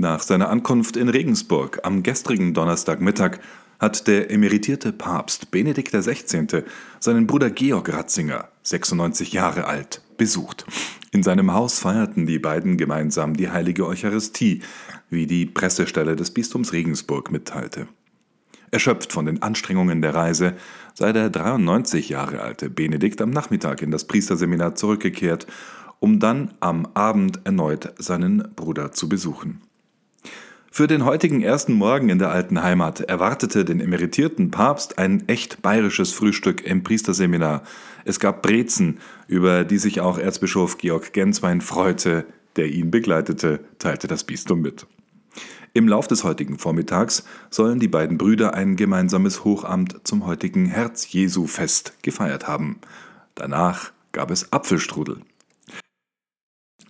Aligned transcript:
Nach 0.00 0.22
seiner 0.22 0.48
Ankunft 0.48 0.96
in 0.96 1.08
Regensburg 1.08 1.80
am 1.82 2.04
gestrigen 2.04 2.54
Donnerstagmittag 2.54 3.40
hat 3.80 4.06
der 4.06 4.30
emeritierte 4.30 4.92
Papst 4.92 5.50
Benedikt 5.50 5.90
XVI. 5.92 6.62
seinen 7.00 7.26
Bruder 7.26 7.50
Georg 7.50 7.92
Ratzinger, 7.92 8.46
96 8.62 9.32
Jahre 9.32 9.66
alt, 9.66 10.00
besucht. 10.16 10.64
In 11.10 11.24
seinem 11.24 11.52
Haus 11.52 11.80
feierten 11.80 12.26
die 12.26 12.38
beiden 12.38 12.76
gemeinsam 12.76 13.36
die 13.36 13.50
heilige 13.50 13.88
Eucharistie, 13.88 14.62
wie 15.10 15.26
die 15.26 15.46
Pressestelle 15.46 16.14
des 16.14 16.30
Bistums 16.30 16.72
Regensburg 16.72 17.32
mitteilte. 17.32 17.88
Erschöpft 18.70 19.12
von 19.12 19.26
den 19.26 19.42
Anstrengungen 19.42 20.00
der 20.00 20.14
Reise 20.14 20.54
sei 20.94 21.12
der 21.12 21.28
93 21.28 22.08
Jahre 22.08 22.40
alte 22.40 22.70
Benedikt 22.70 23.20
am 23.20 23.30
Nachmittag 23.30 23.82
in 23.82 23.90
das 23.90 24.06
Priesterseminar 24.06 24.76
zurückgekehrt, 24.76 25.48
um 25.98 26.20
dann 26.20 26.54
am 26.60 26.86
Abend 26.94 27.40
erneut 27.42 27.94
seinen 27.98 28.44
Bruder 28.54 28.92
zu 28.92 29.08
besuchen. 29.08 29.62
Für 30.70 30.86
den 30.86 31.04
heutigen 31.04 31.42
ersten 31.42 31.72
Morgen 31.72 32.08
in 32.10 32.18
der 32.18 32.30
alten 32.30 32.62
Heimat 32.62 33.00
erwartete 33.00 33.64
den 33.64 33.80
emeritierten 33.80 34.50
Papst 34.50 34.98
ein 34.98 35.26
echt 35.26 35.62
bayerisches 35.62 36.12
Frühstück 36.12 36.64
im 36.64 36.82
Priesterseminar. 36.82 37.62
Es 38.04 38.20
gab 38.20 38.42
Brezen, 38.42 38.98
über 39.26 39.64
die 39.64 39.78
sich 39.78 40.00
auch 40.00 40.18
Erzbischof 40.18 40.78
Georg 40.78 41.12
Genswein 41.12 41.62
freute, 41.62 42.26
der 42.56 42.66
ihn 42.66 42.90
begleitete, 42.90 43.60
teilte 43.78 44.08
das 44.08 44.24
Bistum 44.24 44.60
mit. 44.60 44.86
Im 45.72 45.88
Lauf 45.88 46.06
des 46.06 46.22
heutigen 46.22 46.58
Vormittags 46.58 47.24
sollen 47.50 47.80
die 47.80 47.88
beiden 47.88 48.18
Brüder 48.18 48.54
ein 48.54 48.76
gemeinsames 48.76 49.44
Hochamt 49.44 50.00
zum 50.04 50.26
heutigen 50.26 50.66
Herz-Jesu-Fest 50.66 51.94
gefeiert 52.02 52.46
haben. 52.46 52.78
Danach 53.34 53.92
gab 54.12 54.30
es 54.30 54.52
Apfelstrudel. 54.52 55.20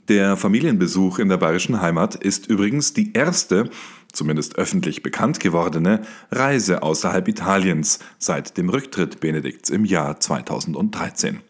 Der 0.08 0.38
Familienbesuch 0.38 1.18
in 1.18 1.28
der 1.28 1.36
bayerischen 1.36 1.82
Heimat 1.82 2.14
ist 2.14 2.46
übrigens 2.46 2.94
die 2.94 3.12
erste, 3.12 3.68
zumindest 4.10 4.56
öffentlich 4.56 5.02
bekannt 5.02 5.38
gewordene, 5.38 6.00
Reise 6.30 6.82
außerhalb 6.82 7.28
Italiens 7.28 7.98
seit 8.18 8.56
dem 8.56 8.70
Rücktritt 8.70 9.20
Benedikts 9.20 9.68
im 9.68 9.84
Jahr 9.84 10.18
2013. 10.18 11.40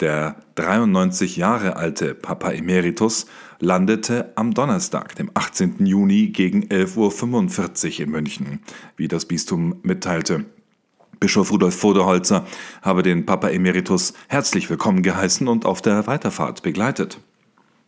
Der 0.00 0.36
93 0.54 1.36
Jahre 1.36 1.76
alte 1.76 2.14
Papa 2.14 2.52
Emeritus 2.52 3.26
landete 3.60 4.32
am 4.36 4.54
Donnerstag, 4.54 5.14
dem 5.16 5.30
18. 5.34 5.84
Juni 5.84 6.28
gegen 6.28 6.64
11.45 6.64 7.98
Uhr 7.98 8.00
in 8.00 8.10
München, 8.10 8.60
wie 8.96 9.08
das 9.08 9.26
Bistum 9.26 9.76
mitteilte. 9.82 10.46
Bischof 11.18 11.50
Rudolf 11.50 11.76
Voderholzer 11.76 12.46
habe 12.82 13.02
den 13.02 13.24
Papa 13.24 13.48
Emeritus 13.48 14.12
herzlich 14.28 14.68
willkommen 14.68 15.02
geheißen 15.02 15.48
und 15.48 15.64
auf 15.64 15.80
der 15.80 16.06
Weiterfahrt 16.06 16.62
begleitet. 16.62 17.20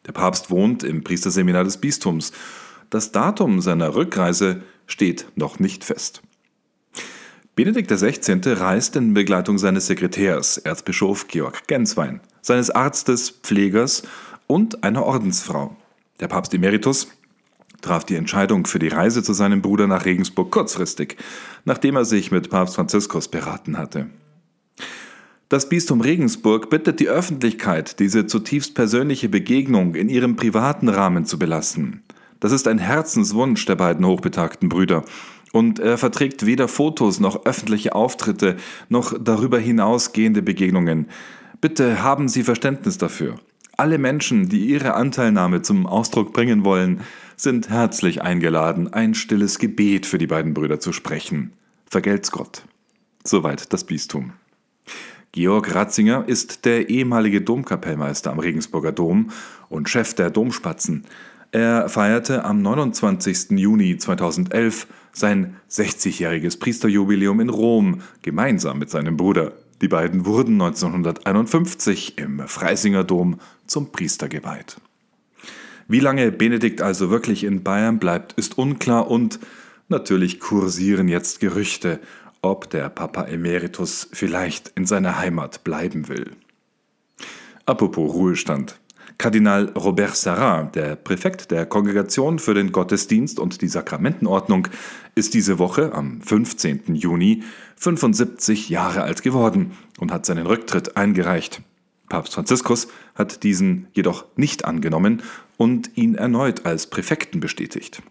Der 0.07 0.13
Papst 0.13 0.51
wohnt 0.51 0.83
im 0.83 1.05
Priesterseminar 1.05 1.65
des 1.65 1.77
Bistums. 1.77 2.33
Das 2.89 3.13
Datum 3.13 3.61
seiner 3.61 3.95
Rückreise 3.95 4.63
steht 4.87 5.27
noch 5.37 5.59
nicht 5.59 5.85
fest. 5.85 6.23
Benedikt 7.55 7.91
XVI. 7.91 8.41
reist 8.47 8.97
in 8.97 9.13
Begleitung 9.13 9.59
seines 9.59 9.89
Sekretärs, 9.89 10.57
Erzbischof 10.57 11.29
Georg 11.29 11.67
Genswein, 11.67 12.21
seines 12.41 12.71
Arztes, 12.71 13.29
Pflegers 13.31 14.05
und 14.47 14.85
einer 14.85 15.05
Ordensfrau. 15.05 15.77
Der 16.21 16.29
Papst 16.29 16.55
Emeritus 16.55 17.09
traf 17.81 18.05
die 18.05 18.17
Entscheidung 18.17 18.67
für 18.67 18.79
die 18.79 18.89
Reise 18.89 19.23
zu 19.23 19.33
seinem 19.33 19.63
Bruder 19.63 19.87
nach 19.87 20.05
Regensburg 20.05 20.51
kurzfristig, 20.51 21.17
nachdem 21.65 21.97
er 21.97 22.05
sich 22.05 22.31
mit 22.31 22.51
Papst 22.51 22.77
Franziskus 22.77 23.29
beraten 23.29 23.79
hatte. 23.79 24.07
Das 25.49 25.69
Bistum 25.69 26.03
Regensburg 26.03 26.69
bittet 26.69 27.01
die 27.01 27.09
Öffentlichkeit, 27.09 28.01
diese 28.01 28.27
zutiefst 28.27 28.75
persönliche 28.75 29.31
Begegnung 29.31 29.95
in 29.95 30.11
ihrem 30.11 30.37
privaten 30.37 30.91
Rahmen 30.91 31.25
zu 31.25 31.39
belassen. 31.39 32.03
Das 32.39 32.53
ist 32.53 32.69
ein 32.69 32.79
Herzenswunsch 32.79 33.65
der 33.65 33.77
beiden 33.77 34.05
hochbetagten 34.07 34.69
Brüder. 34.69 35.05
Und 35.53 35.79
er 35.79 35.97
verträgt 35.97 36.45
weder 36.45 36.69
Fotos 36.69 37.21
noch 37.21 37.47
öffentliche 37.47 37.95
Auftritte 37.95 38.57
noch 38.91 39.15
darüber 39.19 39.59
hinausgehende 39.59 40.43
Begegnungen. 40.43 41.09
Bitte 41.63 42.03
haben 42.03 42.29
Sie 42.29 42.43
Verständnis 42.43 42.99
dafür. 42.99 43.41
Alle 43.81 43.99
Menschen, 43.99 44.49
die 44.49 44.67
ihre 44.67 44.95
Anteilnahme 44.95 45.63
zum 45.63 45.87
Ausdruck 45.87 46.33
bringen 46.33 46.65
wollen, 46.65 47.03
sind 47.37 47.71
herzlich 47.71 48.23
eingeladen, 48.23 48.93
ein 48.93 49.15
stilles 49.15 49.61
Gebet 49.61 50.05
für 50.05 50.19
die 50.19 50.27
beiden 50.27 50.53
Brüder 50.53 50.81
zu 50.81 50.93
sprechen. 50.93 51.53
Vergelt's 51.89 52.33
Gott. 52.33 52.65
Soweit 53.23 53.73
das 53.73 53.85
Bistum. 53.85 54.33
Georg 55.31 55.73
Ratzinger 55.73 56.25
ist 56.27 56.65
der 56.65 56.89
ehemalige 56.89 57.41
Domkapellmeister 57.41 58.33
am 58.33 58.41
Regensburger 58.41 58.91
Dom 58.91 59.31
und 59.69 59.89
Chef 59.89 60.13
der 60.13 60.31
Domspatzen. 60.31 61.05
Er 61.53 61.89
feierte 61.89 62.45
am 62.45 62.61
29. 62.61 63.51
Juni 63.51 63.97
2011 63.97 64.89
sein 65.13 65.55
60-jähriges 65.71 66.59
Priesterjubiläum 66.59 67.39
in 67.39 67.49
Rom 67.49 68.03
gemeinsam 68.23 68.81
mit 68.81 68.91
seinem 68.91 69.17
Bruder. 69.17 69.53
Die 69.81 69.89
beiden 69.89 70.27
wurden 70.27 70.61
1951 70.61 72.19
im 72.19 72.41
Freisinger 72.49 73.05
Dom 73.05 73.41
zum 73.67 73.93
Priester 73.93 74.29
geweiht. 74.29 74.81
Wie 75.87 76.01
lange 76.01 76.33
Benedikt 76.33 76.83
also 76.83 77.11
wirklich 77.11 77.45
in 77.45 77.63
Bayern 77.63 77.99
bleibt, 77.99 78.35
ist 78.35 78.59
unklar 78.59 79.11
und 79.11 79.39
natürlich 79.89 80.41
kursieren 80.41 81.09
jetzt 81.09 81.41
Gerüchte, 81.41 82.01
ob 82.43 82.69
der 82.71 82.89
Papa 82.89 83.25
Emeritus 83.25 84.09
vielleicht 84.13 84.73
in 84.75 84.85
seiner 84.85 85.19
Heimat 85.19 85.65
bleiben 85.65 86.09
will. 86.09 86.33
Apropos 87.67 88.13
Ruhestand. 88.13 88.79
Kardinal 89.19 89.71
Robert 89.71 90.15
Sarrat, 90.15 90.77
der 90.77 90.95
Präfekt 90.95 91.51
der 91.51 91.67
Kongregation 91.67 92.39
für 92.39 92.55
den 92.55 92.71
Gottesdienst 92.71 93.41
und 93.41 93.61
die 93.63 93.69
Sakramentenordnung, 93.69 94.69
ist 95.17 95.35
diese 95.35 95.59
Woche 95.59 95.93
am 95.93 96.23
15. 96.23 96.95
Juni 96.95 97.43
75 97.75 98.69
Jahre 98.69 99.03
alt 99.03 99.25
geworden 99.25 99.73
und 99.99 100.13
hat 100.13 100.25
seinen 100.25 100.47
Rücktritt 100.47 100.97
eingereicht. 100.97 101.63
Papst 102.09 102.35
Franziskus 102.35 102.87
hat 103.17 103.43
diesen 103.43 103.89
jedoch 103.93 104.25
nicht 104.37 104.65
angenommen 104.65 105.23
und 105.57 105.91
ihn 105.97 106.15
erneut 106.15 106.65
als 106.65 106.87
Präfekten 106.89 107.41
bestätigt. 107.41 108.03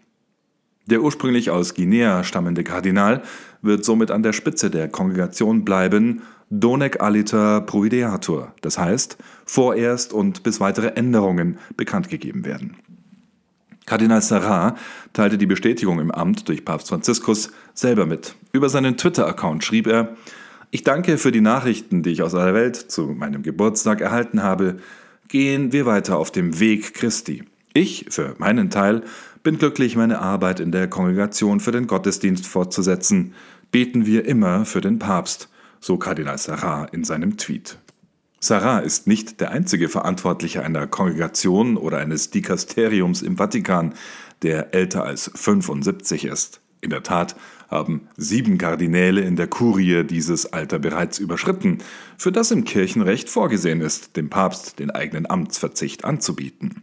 Der 0.84 1.02
ursprünglich 1.02 1.50
aus 1.50 1.74
Guinea 1.74 2.22
stammende 2.22 2.64
Kardinal 2.64 3.22
wird 3.62 3.82
somit 3.82 4.10
an 4.10 4.22
der 4.22 4.34
Spitze 4.34 4.70
der 4.70 4.88
Kongregation 4.88 5.64
bleiben, 5.64 6.22
donec 6.50 7.00
aliter 7.00 7.60
provideatur, 7.60 8.52
das 8.60 8.78
heißt, 8.78 9.18
vorerst 9.44 10.12
und 10.12 10.42
bis 10.42 10.60
weitere 10.60 10.88
Änderungen 10.88 11.58
bekannt 11.76 12.08
gegeben 12.08 12.44
werden. 12.44 12.76
Kardinal 13.86 14.20
Sarrat 14.20 14.76
teilte 15.14 15.38
die 15.38 15.46
Bestätigung 15.46 15.98
im 15.98 16.10
Amt 16.10 16.48
durch 16.48 16.64
Papst 16.64 16.88
Franziskus 16.88 17.50
selber 17.72 18.04
mit. 18.04 18.34
Über 18.52 18.68
seinen 18.68 18.98
Twitter-Account 18.98 19.64
schrieb 19.64 19.86
er, 19.86 20.14
ich 20.70 20.84
danke 20.84 21.16
für 21.16 21.32
die 21.32 21.40
Nachrichten, 21.40 22.02
die 22.02 22.10
ich 22.10 22.22
aus 22.22 22.34
aller 22.34 22.52
Welt 22.52 22.76
zu 22.76 23.06
meinem 23.06 23.42
Geburtstag 23.42 24.02
erhalten 24.02 24.42
habe. 24.42 24.76
Gehen 25.28 25.72
wir 25.72 25.86
weiter 25.86 26.18
auf 26.18 26.30
dem 26.30 26.60
Weg 26.60 26.92
Christi. 26.92 27.44
Ich, 27.72 28.06
für 28.10 28.34
meinen 28.36 28.68
Teil, 28.68 29.02
bin 29.42 29.56
glücklich, 29.56 29.96
meine 29.96 30.18
Arbeit 30.18 30.60
in 30.60 30.70
der 30.70 30.88
Kongregation 30.88 31.60
für 31.60 31.72
den 31.72 31.86
Gottesdienst 31.86 32.46
fortzusetzen. 32.46 33.32
Beten 33.70 34.04
wir 34.04 34.26
immer 34.26 34.66
für 34.66 34.82
den 34.82 34.98
Papst, 34.98 35.48
so 35.80 35.96
Kardinal 35.96 36.38
Sarrat 36.38 36.92
in 36.92 37.04
seinem 37.04 37.36
Tweet. 37.36 37.78
Sarrat 38.40 38.84
ist 38.84 39.06
nicht 39.06 39.40
der 39.40 39.50
einzige 39.50 39.88
Verantwortliche 39.88 40.62
einer 40.62 40.86
Kongregation 40.86 41.76
oder 41.76 41.98
eines 41.98 42.30
Dikasteriums 42.30 43.22
im 43.22 43.36
Vatikan, 43.36 43.94
der 44.42 44.74
älter 44.74 45.04
als 45.04 45.30
75 45.34 46.24
ist. 46.24 46.60
In 46.80 46.90
der 46.90 47.02
Tat 47.02 47.34
haben 47.68 48.08
sieben 48.16 48.56
Kardinäle 48.56 49.20
in 49.22 49.34
der 49.34 49.48
Kurie 49.48 50.04
dieses 50.04 50.52
Alter 50.52 50.78
bereits 50.78 51.18
überschritten, 51.18 51.78
für 52.16 52.30
das 52.30 52.52
im 52.52 52.64
Kirchenrecht 52.64 53.28
vorgesehen 53.28 53.80
ist, 53.80 54.16
dem 54.16 54.30
Papst 54.30 54.78
den 54.78 54.90
eigenen 54.90 55.28
Amtsverzicht 55.28 56.04
anzubieten. 56.04 56.82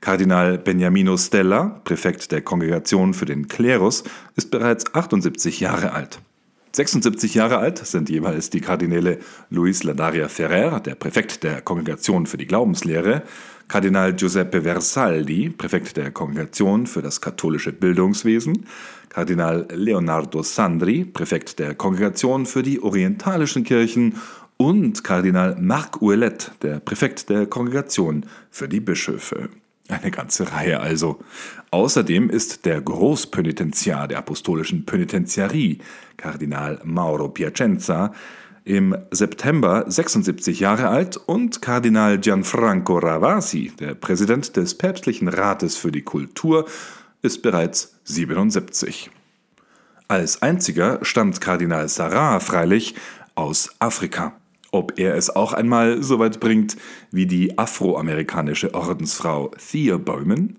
Kardinal 0.00 0.58
Beniamino 0.58 1.16
Stella, 1.16 1.80
Präfekt 1.84 2.32
der 2.32 2.42
Kongregation 2.42 3.14
für 3.14 3.26
den 3.26 3.48
Klerus, 3.48 4.04
ist 4.36 4.50
bereits 4.50 4.94
78 4.94 5.60
Jahre 5.60 5.92
alt. 5.92 6.20
76 6.74 7.34
Jahre 7.34 7.58
alt 7.58 7.78
sind 7.86 8.10
jeweils 8.10 8.50
die 8.50 8.60
Kardinäle 8.60 9.18
Luis 9.48 9.84
Ladaria 9.84 10.26
Ferrer, 10.26 10.80
der 10.80 10.96
Präfekt 10.96 11.44
der 11.44 11.60
Kongregation 11.60 12.26
für 12.26 12.36
die 12.36 12.48
Glaubenslehre, 12.48 13.22
Kardinal 13.68 14.12
Giuseppe 14.14 14.62
Versaldi, 14.62 15.50
Präfekt 15.50 15.96
der 15.96 16.10
Kongregation 16.10 16.88
für 16.88 17.00
das 17.00 17.20
katholische 17.20 17.72
Bildungswesen, 17.72 18.66
Kardinal 19.08 19.68
Leonardo 19.70 20.42
Sandri, 20.42 21.04
Präfekt 21.04 21.60
der 21.60 21.76
Kongregation 21.76 22.44
für 22.44 22.64
die 22.64 22.82
orientalischen 22.82 23.62
Kirchen 23.62 24.16
und 24.56 25.04
Kardinal 25.04 25.56
Marc 25.60 26.02
Ouellet, 26.02 26.50
der 26.62 26.80
Präfekt 26.80 27.30
der 27.30 27.46
Kongregation 27.46 28.26
für 28.50 28.68
die 28.68 28.80
Bischöfe. 28.80 29.48
Eine 29.88 30.10
ganze 30.10 30.50
Reihe 30.50 30.80
also. 30.80 31.20
Außerdem 31.70 32.30
ist 32.30 32.64
der 32.64 32.80
Großpenitenziar 32.80 34.08
der 34.08 34.18
apostolischen 34.18 34.86
Penitenziarie, 34.86 35.78
Kardinal 36.16 36.80
Mauro 36.84 37.28
Piacenza, 37.28 38.12
im 38.64 38.96
September 39.10 39.84
76 39.86 40.60
Jahre 40.60 40.88
alt 40.88 41.18
und 41.18 41.60
Kardinal 41.60 42.18
Gianfranco 42.18 42.96
Ravasi, 42.96 43.72
der 43.78 43.94
Präsident 43.94 44.56
des 44.56 44.78
Päpstlichen 44.78 45.28
Rates 45.28 45.76
für 45.76 45.92
die 45.92 46.00
Kultur, 46.00 46.66
ist 47.20 47.42
bereits 47.42 47.96
77. 48.04 49.10
Als 50.08 50.40
einziger 50.40 50.98
stammt 51.02 51.42
Kardinal 51.42 51.88
Sarah 51.88 52.40
freilich 52.40 52.94
aus 53.34 53.70
Afrika. 53.80 54.32
Ob 54.74 54.98
er 54.98 55.14
es 55.14 55.30
auch 55.30 55.52
einmal 55.52 56.02
so 56.02 56.18
weit 56.18 56.40
bringt 56.40 56.76
wie 57.12 57.26
die 57.26 57.56
afroamerikanische 57.56 58.74
Ordensfrau 58.74 59.52
Thea 59.70 59.98
Bowman? 59.98 60.56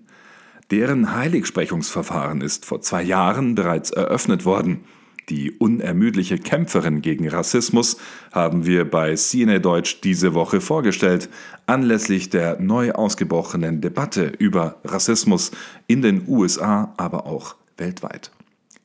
Deren 0.70 1.14
Heiligsprechungsverfahren 1.14 2.40
ist 2.40 2.64
vor 2.64 2.80
zwei 2.80 3.02
Jahren 3.02 3.54
bereits 3.54 3.90
eröffnet 3.90 4.46
worden. 4.46 4.84
Die 5.28 5.52
unermüdliche 5.52 6.38
Kämpferin 6.38 7.02
gegen 7.02 7.28
Rassismus 7.28 7.98
haben 8.32 8.64
wir 8.64 8.90
bei 8.90 9.16
CNA 9.16 9.58
Deutsch 9.58 10.00
diese 10.00 10.32
Woche 10.32 10.62
vorgestellt, 10.62 11.28
anlässlich 11.66 12.30
der 12.30 12.58
neu 12.58 12.92
ausgebrochenen 12.92 13.82
Debatte 13.82 14.32
über 14.38 14.76
Rassismus 14.82 15.50
in 15.88 16.00
den 16.00 16.26
USA, 16.26 16.94
aber 16.96 17.26
auch 17.26 17.54
weltweit. 17.76 18.30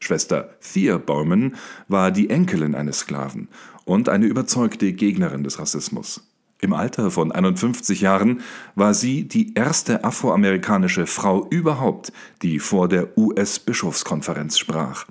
Schwester 0.02 0.50
Thea 0.60 0.98
Bowman 0.98 1.56
war 1.88 2.12
die 2.12 2.30
Enkelin 2.30 2.76
eines 2.76 3.00
Sklaven 3.00 3.48
und 3.86 4.10
eine 4.10 4.26
überzeugte 4.26 4.92
Gegnerin 4.92 5.44
des 5.44 5.60
Rassismus. 5.60 6.28
Im 6.60 6.74
Alter 6.74 7.10
von 7.10 7.32
51 7.32 8.02
Jahren 8.02 8.42
war 8.76 8.94
sie 8.94 9.28
die 9.28 9.54
erste 9.56 10.04
afroamerikanische 10.04 11.08
Frau 11.08 11.48
überhaupt, 11.50 12.12
die 12.42 12.60
vor 12.60 12.88
der 12.88 13.18
US-Bischofskonferenz 13.18 14.60
sprach. 14.60 15.06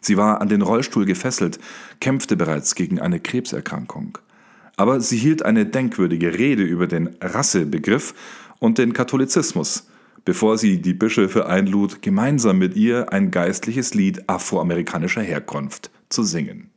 Sie 0.00 0.16
war 0.16 0.40
an 0.40 0.48
den 0.48 0.62
Rollstuhl 0.62 1.04
gefesselt, 1.04 1.58
kämpfte 2.00 2.36
bereits 2.36 2.74
gegen 2.74 3.00
eine 3.00 3.20
Krebserkrankung. 3.20 4.18
Aber 4.76 5.00
sie 5.00 5.18
hielt 5.18 5.44
eine 5.44 5.66
denkwürdige 5.66 6.38
Rede 6.38 6.62
über 6.62 6.86
den 6.86 7.16
Rassebegriff 7.20 8.14
und 8.58 8.78
den 8.78 8.92
Katholizismus, 8.92 9.88
bevor 10.24 10.58
sie 10.58 10.80
die 10.80 10.94
Bischöfe 10.94 11.46
einlud, 11.46 12.02
gemeinsam 12.02 12.58
mit 12.58 12.76
ihr 12.76 13.12
ein 13.12 13.30
geistliches 13.30 13.94
Lied 13.94 14.28
afroamerikanischer 14.28 15.22
Herkunft 15.22 15.90
zu 16.08 16.22
singen. 16.22 16.70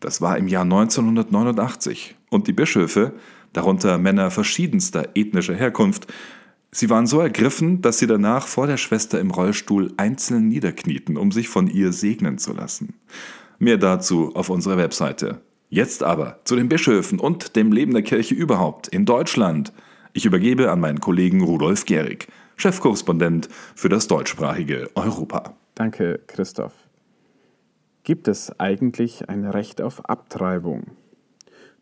Das 0.00 0.20
war 0.20 0.36
im 0.36 0.48
Jahr 0.48 0.64
1989 0.64 2.16
und 2.30 2.46
die 2.46 2.52
Bischöfe, 2.52 3.12
darunter 3.52 3.98
Männer 3.98 4.30
verschiedenster 4.30 5.08
ethnischer 5.14 5.54
Herkunft, 5.54 6.06
Sie 6.76 6.90
waren 6.90 7.06
so 7.06 7.20
ergriffen, 7.20 7.82
dass 7.82 8.00
sie 8.00 8.08
danach 8.08 8.48
vor 8.48 8.66
der 8.66 8.78
Schwester 8.78 9.20
im 9.20 9.30
Rollstuhl 9.30 9.92
einzeln 9.96 10.48
niederknieten, 10.48 11.16
um 11.16 11.30
sich 11.30 11.48
von 11.48 11.68
ihr 11.68 11.92
segnen 11.92 12.36
zu 12.36 12.52
lassen. 12.52 12.94
Mehr 13.60 13.76
dazu 13.76 14.34
auf 14.34 14.50
unserer 14.50 14.76
Webseite. 14.76 15.40
Jetzt 15.70 16.02
aber 16.02 16.40
zu 16.42 16.56
den 16.56 16.68
Bischöfen 16.68 17.20
und 17.20 17.54
dem 17.54 17.70
Leben 17.70 17.92
der 17.92 18.02
Kirche 18.02 18.34
überhaupt 18.34 18.88
in 18.88 19.04
Deutschland. 19.04 19.72
Ich 20.14 20.24
übergebe 20.24 20.72
an 20.72 20.80
meinen 20.80 20.98
Kollegen 20.98 21.42
Rudolf 21.42 21.84
Gehrig, 21.84 22.26
Chefkorrespondent 22.56 23.48
für 23.74 23.88
das 23.88 24.06
deutschsprachige 24.06 24.90
Europa. 24.94 25.54
Danke, 25.74 26.20
Christoph. 26.26 26.72
Gibt 28.04 28.28
es 28.28 28.58
eigentlich 28.60 29.28
ein 29.28 29.44
Recht 29.44 29.80
auf 29.80 30.04
Abtreibung? 30.08 30.88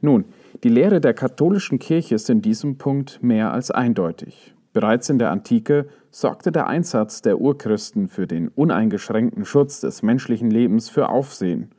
Nun, 0.00 0.24
die 0.64 0.68
Lehre 0.68 1.00
der 1.00 1.14
katholischen 1.14 1.78
Kirche 1.78 2.14
ist 2.14 2.30
in 2.30 2.42
diesem 2.42 2.78
Punkt 2.78 3.22
mehr 3.22 3.52
als 3.52 3.70
eindeutig. 3.70 4.54
Bereits 4.72 5.10
in 5.10 5.18
der 5.18 5.30
Antike 5.30 5.88
sorgte 6.10 6.50
der 6.50 6.66
Einsatz 6.66 7.22
der 7.22 7.40
Urchristen 7.40 8.08
für 8.08 8.26
den 8.26 8.48
uneingeschränkten 8.48 9.44
Schutz 9.44 9.80
des 9.80 10.02
menschlichen 10.02 10.50
Lebens 10.50 10.88
für 10.88 11.08
Aufsehen. 11.08 11.70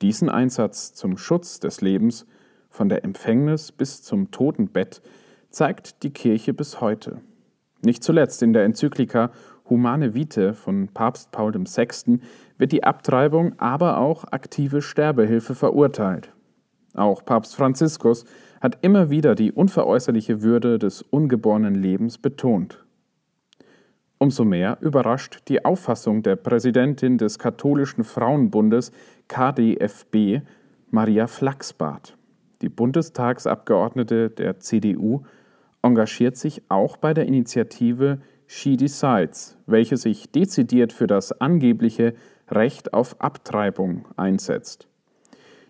Diesen 0.00 0.28
Einsatz 0.28 0.94
zum 0.94 1.18
Schutz 1.18 1.60
des 1.60 1.80
Lebens, 1.80 2.26
von 2.68 2.88
der 2.88 3.04
Empfängnis 3.04 3.72
bis 3.72 4.02
zum 4.02 4.30
Totenbett, 4.30 5.02
zeigt 5.50 6.02
die 6.02 6.10
Kirche 6.10 6.54
bis 6.54 6.80
heute. 6.80 7.20
Nicht 7.82 8.04
zuletzt 8.04 8.42
in 8.42 8.52
der 8.52 8.64
Enzyklika 8.64 9.30
Humane 9.68 10.14
Vitae 10.14 10.52
von 10.52 10.88
Papst 10.88 11.30
Paul 11.30 11.54
VI. 11.54 12.20
wird 12.58 12.72
die 12.72 12.84
Abtreibung, 12.84 13.58
aber 13.58 13.98
auch 13.98 14.24
aktive 14.24 14.82
Sterbehilfe 14.82 15.54
verurteilt. 15.54 16.32
Auch 16.94 17.24
Papst 17.24 17.54
Franziskus 17.54 18.24
hat 18.60 18.78
immer 18.82 19.10
wieder 19.10 19.34
die 19.34 19.52
unveräußerliche 19.52 20.42
Würde 20.42 20.78
des 20.78 21.02
ungeborenen 21.02 21.74
Lebens 21.74 22.18
betont. 22.18 22.84
Umso 24.18 24.44
mehr 24.44 24.76
überrascht 24.82 25.44
die 25.48 25.64
Auffassung 25.64 26.22
der 26.22 26.36
Präsidentin 26.36 27.16
des 27.16 27.38
katholischen 27.38 28.04
Frauenbundes 28.04 28.92
KDFB, 29.28 30.42
Maria 30.90 31.26
Flachsbart. 31.26 32.18
Die 32.60 32.68
Bundestagsabgeordnete 32.68 34.28
der 34.28 34.60
CDU 34.60 35.22
engagiert 35.82 36.36
sich 36.36 36.62
auch 36.68 36.96
bei 36.96 37.14
der 37.14 37.26
Initiative 37.26 38.18
She 38.46 38.76
Decides, 38.76 39.56
welche 39.66 39.96
sich 39.96 40.30
dezidiert 40.30 40.92
für 40.92 41.06
das 41.06 41.40
angebliche 41.40 42.14
Recht 42.50 42.92
auf 42.92 43.20
Abtreibung 43.20 44.06
einsetzt. 44.16 44.88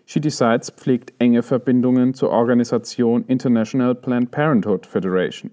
She 0.05 0.19
Decides 0.19 0.71
pflegt 0.71 1.13
enge 1.19 1.43
Verbindungen 1.43 2.13
zur 2.13 2.31
Organisation 2.31 3.23
International 3.27 3.95
Planned 3.95 4.31
Parenthood 4.31 4.85
Federation. 4.85 5.51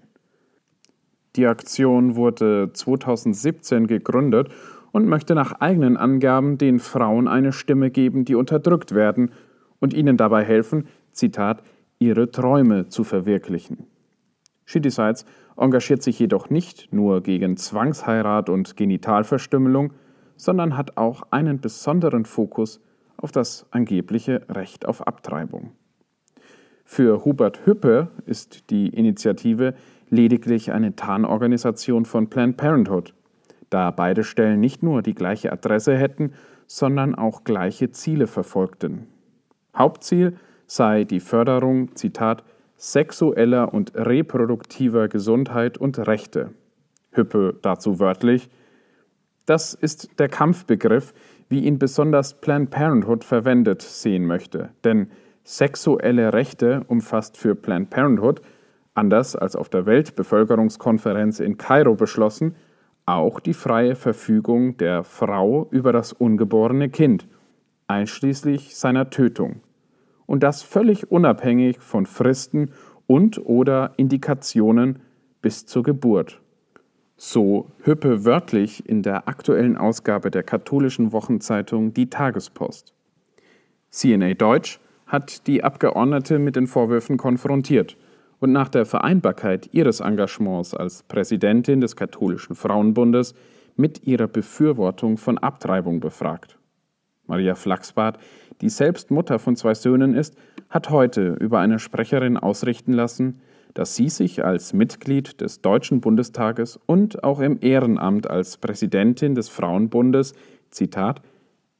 Die 1.35 1.45
Aktion 1.45 2.15
wurde 2.15 2.71
2017 2.73 3.87
gegründet 3.87 4.49
und 4.91 5.07
möchte 5.07 5.35
nach 5.35 5.53
eigenen 5.61 5.95
Angaben 5.95 6.57
den 6.57 6.79
Frauen 6.79 7.27
eine 7.27 7.53
Stimme 7.53 7.91
geben, 7.91 8.25
die 8.25 8.35
unterdrückt 8.35 8.95
werden 8.95 9.31
und 9.79 9.93
ihnen 9.93 10.17
dabei 10.17 10.43
helfen, 10.43 10.87
Zitat, 11.11 11.63
ihre 11.99 12.31
Träume 12.31 12.87
zu 12.87 13.03
verwirklichen. 13.03 13.85
She 14.69 14.79
Decides 14.79 15.25
engagiert 15.57 16.03
sich 16.03 16.19
jedoch 16.19 16.51
nicht 16.51 16.93
nur 16.93 17.23
gegen 17.23 17.57
Zwangsheirat 17.57 18.49
und 18.49 18.77
Genitalverstümmelung, 18.77 19.93
sondern 20.35 20.77
hat 20.77 20.95
auch 20.95 21.23
einen 21.31 21.59
besonderen 21.59 22.23
Fokus 22.23 22.79
auf 23.17 23.31
das 23.31 23.65
angebliche 23.71 24.43
Recht 24.47 24.85
auf 24.85 25.07
Abtreibung. 25.07 25.71
Für 26.85 27.25
Hubert 27.25 27.65
Hüppe 27.65 28.09
ist 28.27 28.69
die 28.69 28.89
Initiative 28.89 29.73
lediglich 30.11 30.71
eine 30.71 30.95
Tarnorganisation 30.95 32.05
von 32.05 32.29
Planned 32.29 32.57
Parenthood, 32.57 33.15
da 33.71 33.89
beide 33.89 34.23
Stellen 34.23 34.59
nicht 34.59 34.83
nur 34.83 35.01
die 35.01 35.15
gleiche 35.15 35.51
Adresse 35.51 35.97
hätten, 35.97 36.33
sondern 36.67 37.15
auch 37.15 37.43
gleiche 37.43 37.89
Ziele 37.89 38.27
verfolgten. 38.27 39.07
Hauptziel 39.75 40.37
sei 40.67 41.05
die 41.05 41.21
Förderung, 41.21 41.95
Zitat, 41.95 42.43
sexueller 42.79 43.73
und 43.73 43.93
reproduktiver 43.93 45.09
Gesundheit 45.09 45.77
und 45.77 45.99
Rechte. 46.07 46.51
Hüppe 47.11 47.59
dazu 47.61 47.99
wörtlich, 47.99 48.49
das 49.45 49.73
ist 49.73 50.17
der 50.19 50.29
Kampfbegriff, 50.29 51.13
wie 51.49 51.65
ihn 51.65 51.77
besonders 51.77 52.39
Planned 52.39 52.69
Parenthood 52.69 53.23
verwendet 53.23 53.81
sehen 53.81 54.25
möchte. 54.25 54.69
Denn 54.85 55.09
sexuelle 55.43 56.31
Rechte 56.31 56.83
umfasst 56.87 57.35
für 57.35 57.53
Planned 57.53 57.89
Parenthood, 57.89 58.41
anders 58.93 59.35
als 59.35 59.55
auf 59.55 59.67
der 59.67 59.85
Weltbevölkerungskonferenz 59.85 61.41
in 61.41 61.57
Kairo 61.57 61.95
beschlossen, 61.95 62.55
auch 63.05 63.39
die 63.39 63.55
freie 63.55 63.95
Verfügung 63.95 64.77
der 64.77 65.03
Frau 65.03 65.67
über 65.71 65.91
das 65.91 66.13
ungeborene 66.13 66.89
Kind, 66.89 67.27
einschließlich 67.87 68.77
seiner 68.77 69.09
Tötung. 69.09 69.61
Und 70.29 70.43
das 70.43 70.61
völlig 70.61 71.11
unabhängig 71.11 71.79
von 71.79 72.05
Fristen 72.05 72.69
und 73.07 73.43
oder 73.43 73.93
Indikationen 73.97 74.99
bis 75.41 75.65
zur 75.65 75.81
Geburt. 75.81 76.39
So 77.17 77.71
Hüppe 77.81 78.25
wörtlich 78.25 78.87
in 78.87 79.01
der 79.01 79.27
aktuellen 79.27 79.75
Ausgabe 79.75 80.29
der 80.29 80.43
katholischen 80.43 81.13
Wochenzeitung 81.13 81.95
Die 81.95 82.11
Tagespost. 82.11 82.93
CNA 83.89 84.35
Deutsch 84.35 84.79
hat 85.07 85.47
die 85.47 85.63
Abgeordnete 85.63 86.37
mit 86.37 86.55
den 86.55 86.67
Vorwürfen 86.67 87.17
konfrontiert 87.17 87.97
und 88.39 88.51
nach 88.51 88.69
der 88.69 88.85
Vereinbarkeit 88.85 89.69
ihres 89.71 89.99
Engagements 89.99 90.75
als 90.75 91.01
Präsidentin 91.01 91.81
des 91.81 91.95
katholischen 91.95 92.55
Frauenbundes 92.55 93.33
mit 93.77 94.03
ihrer 94.05 94.27
Befürwortung 94.27 95.17
von 95.17 95.39
Abtreibung 95.39 95.99
befragt. 95.99 96.58
Maria 97.29 97.55
Flachsbart, 97.55 98.17
die 98.59 98.69
selbst 98.69 99.11
Mutter 99.11 99.39
von 99.39 99.55
zwei 99.55 99.73
Söhnen 99.73 100.13
ist, 100.13 100.35
hat 100.69 100.89
heute 100.89 101.35
über 101.39 101.59
eine 101.59 101.79
Sprecherin 101.79 102.37
ausrichten 102.37 102.91
lassen, 102.91 103.39
dass 103.73 103.95
sie 103.95 104.09
sich 104.09 104.43
als 104.43 104.73
Mitglied 104.73 105.39
des 105.39 105.61
Deutschen 105.61 106.01
Bundestages 106.01 106.79
und 106.85 107.23
auch 107.23 107.39
im 107.39 107.59
Ehrenamt 107.61 108.29
als 108.29 108.57
Präsidentin 108.57 109.35
des 109.35 109.47
Frauenbundes, 109.47 110.33
Zitat, 110.71 111.21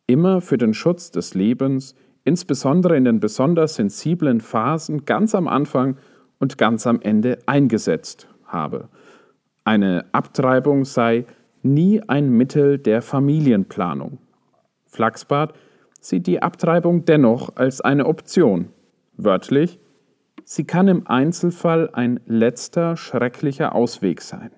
immer 0.08 0.40
für 0.42 0.58
den 0.58 0.74
Schutz 0.74 1.12
des 1.12 1.34
Lebens, 1.34 1.96
insbesondere 2.24 2.96
in 2.96 3.06
den 3.06 3.20
besonders 3.20 3.76
sensiblen 3.76 4.40
Phasen 4.40 5.06
ganz 5.06 5.34
am 5.36 5.48
Anfang 5.48 5.98
und 6.40 6.58
ganz 6.58 6.86
am 6.88 7.02
Ende 7.02 7.40
eingesetzt 7.48 8.28
habe. 8.46 8.88
Eine 9.64 10.06
Abtreibung 10.12 10.86
sei 10.86 11.26
nie 11.64 12.02
ein 12.08 12.30
Mittel 12.30 12.78
der 12.78 13.02
Familienplanung. 13.02 14.20
Flachsbart 14.90 15.54
sieht 16.02 16.28
die 16.28 16.42
Abtreibung 16.42 17.06
dennoch 17.06 17.56
als 17.56 17.82
eine 17.82 18.06
Option, 18.06 18.70
Wörtlich, 19.22 19.80
sie 20.46 20.64
kann 20.64 20.88
im 20.88 21.06
Einzelfall 21.06 21.90
ein 21.92 22.22
letzter 22.26 22.96
schrecklicher 22.96 23.76
Ausweg 23.76 24.22
sein. 24.22 24.52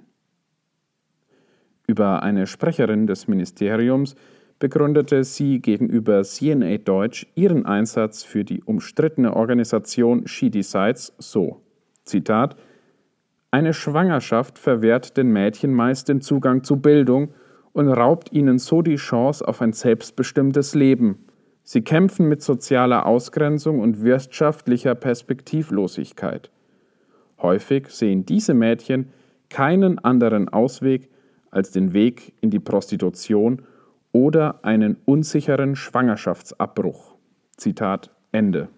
Über 1.88 2.22
eine 2.22 2.46
Sprecherin 2.46 3.08
des 3.08 3.28
Ministeriums 3.28 4.16
begründete 4.60 5.24
sie 5.24 5.60
gegenüber 5.60 6.22
CNA 6.22 6.78
Deutsch 6.78 7.26
ihren 7.34 7.66
Einsatz 7.66 8.22
für 8.22 8.46
die 8.46 8.64
umstrittene 8.64 9.36
Organisation 9.36 10.28
She 10.28 10.52
Decides 10.52 11.16
so: 11.18 11.64
Zitat: 12.04 12.56
Eine 13.50 13.74
Schwangerschaft 13.74 14.60
verwehrt 14.60 15.18
den 15.18 15.32
Mädchen 15.32 15.74
meist 15.74 16.08
den 16.08 16.22
Zugang 16.22 16.64
zu 16.64 16.78
Bildung 16.78 17.34
und 17.74 17.88
raubt 17.88 18.32
ihnen 18.32 18.60
so 18.60 18.82
die 18.82 18.96
Chance 18.96 19.48
auf 19.48 19.62
ein 19.62 19.74
selbstbestimmtes 19.74 20.76
Leben. 20.76 21.26
Sie 21.64 21.82
kämpfen 21.82 22.28
mit 22.28 22.42
sozialer 22.42 23.06
Ausgrenzung 23.06 23.80
und 23.80 24.04
wirtschaftlicher 24.04 24.96
Perspektivlosigkeit. 24.96 26.52
Häufig 27.42 27.88
sehen 27.90 28.26
diese 28.26 28.54
Mädchen 28.54 29.10
keinen 29.50 30.00
anderen 30.00 30.50
Ausweg 30.50 31.10
als 31.50 31.72
den 31.72 31.94
Weg 31.94 32.34
in 32.42 32.50
die 32.50 32.60
Prostitution 32.60 33.64
oder 34.12 34.64
einen 34.64 34.98
unsicheren 35.06 35.76
Schwangerschaftsabbruch. 35.76 37.16
Zitat 37.58 38.12
Ende. 38.32 38.70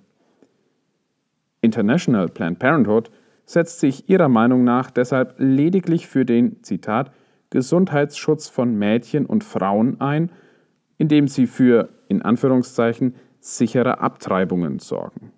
International 1.62 2.28
Planned 2.28 2.60
Parenthood 2.60 3.10
setzt 3.46 3.80
sich 3.80 4.10
ihrer 4.10 4.30
Meinung 4.30 4.64
nach 4.64 4.92
deshalb 4.92 5.36
lediglich 5.38 6.08
für 6.08 6.26
den 6.26 6.62
Zitat 6.64 7.12
Gesundheitsschutz 7.54 8.50
von 8.50 8.74
Mädchen 8.74 9.28
und 9.28 9.44
Frauen 9.44 10.02
ein, 10.02 10.32
indem 10.98 11.28
sie 11.28 11.46
für 11.46 11.90
in 12.08 12.24
Anführungszeichen 12.24 13.14
sichere 13.40 14.00
Abtreibungen 14.00 14.80
sorgen. 14.80 15.32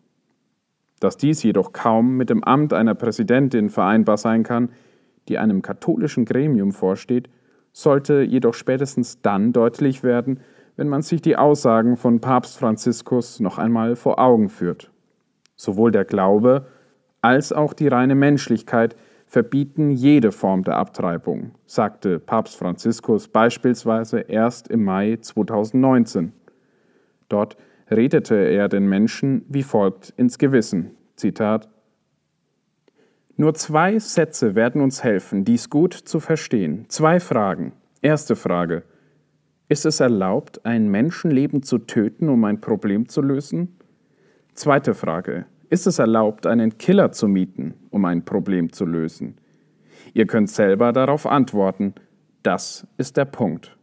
Dass 1.01 1.17
dies 1.17 1.43
jedoch 1.43 1.73
kaum 1.73 2.15
mit 2.15 2.29
dem 2.29 2.41
Amt 2.41 2.71
einer 2.71 2.95
Präsidentin 2.95 3.69
vereinbar 3.69 4.15
sein 4.15 4.43
kann, 4.43 4.69
die 5.27 5.37
einem 5.37 5.61
katholischen 5.61 6.23
Gremium 6.23 6.71
vorsteht, 6.71 7.29
sollte 7.73 8.21
jedoch 8.21 8.53
spätestens 8.53 9.21
dann 9.21 9.51
deutlich 9.51 10.01
werden, 10.01 10.39
wenn 10.77 10.87
man 10.87 11.01
sich 11.01 11.21
die 11.21 11.35
Aussagen 11.35 11.97
von 11.97 12.21
Papst 12.21 12.57
Franziskus 12.57 13.41
noch 13.41 13.57
einmal 13.57 13.97
vor 13.97 14.19
Augen 14.19 14.47
führt. 14.47 14.89
Sowohl 15.57 15.91
der 15.91 16.05
Glaube 16.05 16.67
als 17.21 17.51
auch 17.51 17.73
die 17.73 17.89
reine 17.89 18.15
Menschlichkeit 18.15 18.95
verbieten 19.35 19.91
jede 19.91 20.31
Form 20.31 20.63
der 20.63 20.77
Abtreibung, 20.77 21.51
sagte 21.65 22.19
Papst 22.19 22.55
Franziskus 22.55 23.27
beispielsweise 23.27 24.21
erst 24.21 24.69
im 24.69 24.85
Mai 24.85 25.17
2019. 25.19 26.31
Dort 27.27 27.57
redete 27.91 28.35
er 28.35 28.69
den 28.69 28.87
Menschen 28.87 29.43
wie 29.49 29.63
folgt 29.63 30.11
ins 30.15 30.37
Gewissen. 30.37 30.91
Zitat 31.17 31.67
nur 33.35 33.53
zwei 33.55 33.99
Sätze 33.99 34.55
werden 34.55 34.79
uns 34.79 35.03
helfen, 35.03 35.43
dies 35.43 35.69
gut 35.69 35.93
zu 35.93 36.21
verstehen. 36.21 36.85
Zwei 36.87 37.19
Fragen. 37.19 37.73
Erste 38.01 38.37
Frage. 38.37 38.83
Ist 39.67 39.85
es 39.85 39.99
erlaubt, 39.99 40.65
ein 40.65 40.87
Menschenleben 40.87 41.61
zu 41.61 41.79
töten, 41.79 42.29
um 42.29 42.45
ein 42.45 42.61
Problem 42.61 43.09
zu 43.09 43.21
lösen? 43.21 43.77
Zweite 44.53 44.93
Frage. 44.93 45.45
Ist 45.69 45.87
es 45.87 45.99
erlaubt, 45.99 46.45
einen 46.45 46.77
Killer 46.77 47.11
zu 47.11 47.27
mieten, 47.27 47.73
um 47.89 48.05
ein 48.05 48.23
Problem 48.25 48.71
zu 48.71 48.85
lösen? 48.85 49.37
Ihr 50.13 50.27
könnt 50.27 50.49
selber 50.49 50.93
darauf 50.93 51.25
antworten. 51.25 51.95
Das 52.43 52.87
ist 52.97 53.17
der 53.17 53.25
Punkt. 53.25 53.75